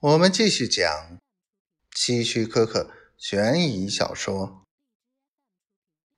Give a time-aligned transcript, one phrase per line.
[0.00, 1.18] 我们继续讲
[1.96, 4.64] 希区柯克悬疑小说。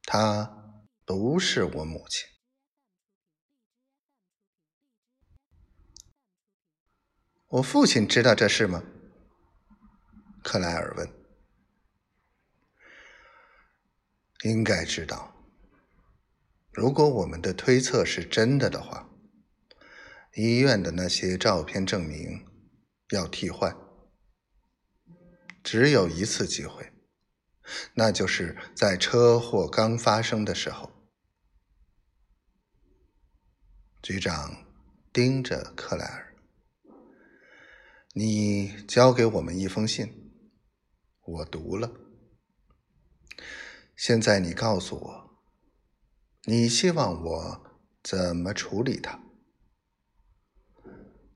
[0.03, 2.29] 她不是我母亲。
[7.47, 8.85] 我父亲知道这事吗？
[10.45, 11.11] 克莱尔问。
[14.43, 15.35] 应该知道。
[16.71, 19.09] 如果我们的推测是真的的话，
[20.35, 22.50] 医院的那些照片证明。
[23.11, 23.77] 要替换，
[25.65, 26.93] 只有一次机会，
[27.95, 30.93] 那就是在车祸刚发生的时候。
[34.01, 34.65] 局长
[35.13, 36.37] 盯着克莱尔
[38.15, 40.33] ：“你交给我们一封信，
[41.21, 41.93] 我读了。
[43.97, 45.43] 现在你告诉我，
[46.45, 49.21] 你希望我怎么处理它？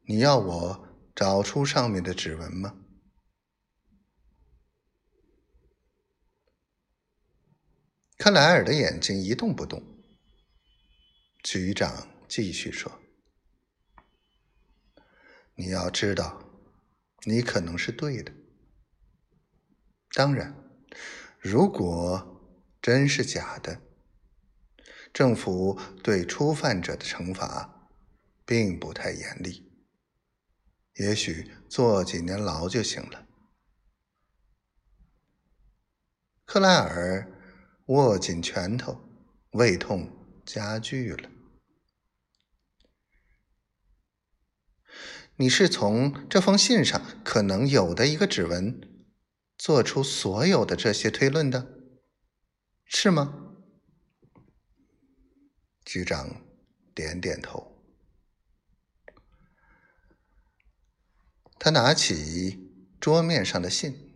[0.06, 2.76] 你要我？”找出上面的指纹吗？
[8.18, 9.82] 克莱尔的眼睛一动不动。
[11.42, 13.00] 局长继续说
[15.54, 16.42] ：“你要知道，
[17.26, 18.32] 你可能是对的。
[20.14, 20.56] 当然，
[21.38, 22.40] 如果
[22.80, 23.80] 真是假的，
[25.12, 27.90] 政府对初犯者的惩罚
[28.44, 29.70] 并不太严厉。”
[30.94, 33.26] 也许坐几年牢就行了。
[36.44, 37.32] 克莱尔
[37.86, 39.08] 握紧拳头，
[39.50, 40.10] 胃痛
[40.44, 41.30] 加剧了。
[45.36, 48.80] 你是从这封信上可能有的一个指纹
[49.58, 51.74] 做出所有的这些推论的，
[52.84, 53.56] 是吗？
[55.84, 56.40] 局长
[56.94, 57.73] 点点头。
[61.64, 62.70] 他拿起
[63.00, 64.14] 桌面上的信，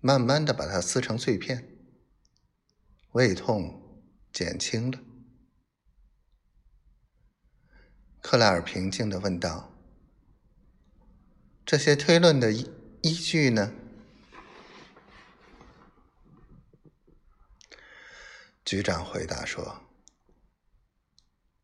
[0.00, 1.78] 慢慢的把它撕成碎片。
[3.12, 4.04] 胃痛
[4.34, 5.00] 减轻了。
[8.20, 9.74] 克莱尔平静的问道
[11.64, 12.70] ：“这些推论的依
[13.00, 13.72] 依据呢？”
[18.62, 19.80] 局长回答说：“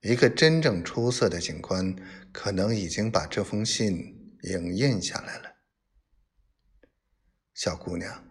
[0.01, 1.95] 一个真正出色的警官
[2.33, 5.57] 可能已经把这封信。”影印下来了，
[7.55, 8.29] 小姑娘。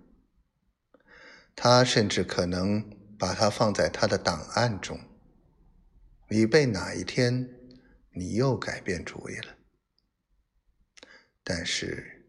[1.55, 4.99] 他甚至可能把它放在他的档案中，
[6.29, 7.49] 以备哪一天
[8.15, 9.57] 你又改变主意了。
[11.43, 12.25] 但是，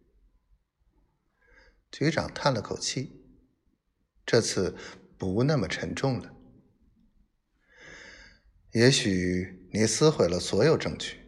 [1.91, 3.25] 局长叹了口气，
[4.27, 4.77] 这次
[5.19, 6.35] 不那么沉重了。
[8.73, 11.22] 也许你撕毁了所有证据。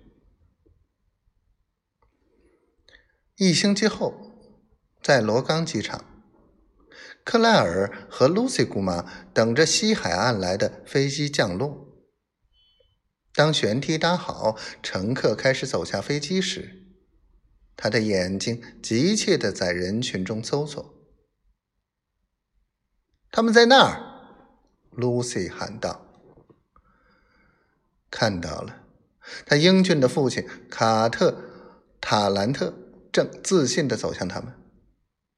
[3.36, 4.30] 一星期后，
[5.02, 6.04] 在罗冈机场，
[7.24, 11.88] 克莱尔和露西姑妈等着西海岸来的飞机降落。
[13.34, 16.84] 当舷梯搭好，乘客开始走下飞机时，
[17.74, 20.94] 他的眼睛急切地在人群中搜索。
[23.32, 24.00] 他们在那儿，
[24.92, 26.06] 露西喊道
[28.12, 28.84] ：“看到了，
[29.44, 31.32] 他英俊的父亲卡特·
[32.00, 32.72] 塔兰特。”
[33.14, 34.52] 正自信地走向他们，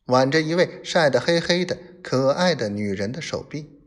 [0.07, 3.83] 挽着一位晒得黑黑的、可爱的女人的手臂。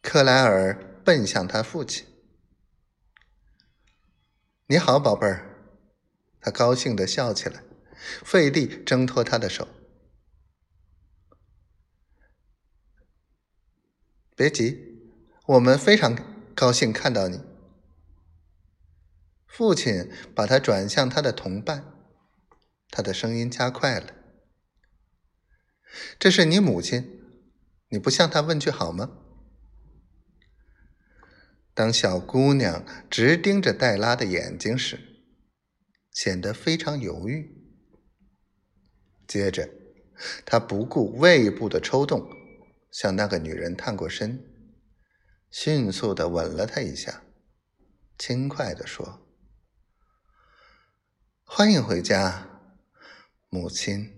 [0.00, 2.06] 克莱尔奔向他父亲
[4.70, 5.56] ：“你好，宝贝儿。”
[6.40, 7.64] 他高兴地笑起来，
[8.24, 9.66] 费力挣脱他的手。
[14.36, 15.02] “别急，
[15.46, 16.16] 我们非常
[16.54, 17.40] 高兴看到你。”
[19.48, 21.92] 父亲把他转向他的同伴，
[22.90, 24.14] 他的声音加快了
[26.20, 27.22] ：“这是你母亲，
[27.88, 29.10] 你不向她问句好吗？”
[31.74, 34.98] 当小姑娘直盯着黛拉的眼睛时，
[36.12, 37.56] 显得非常犹豫。
[39.26, 39.68] 接着，
[40.44, 42.28] 他不顾胃部的抽动，
[42.90, 44.44] 向那个女人探过身，
[45.50, 47.22] 迅速的吻了她一下，
[48.18, 49.27] 轻快的说。
[51.58, 52.46] 欢迎回家，
[53.48, 54.17] 母亲。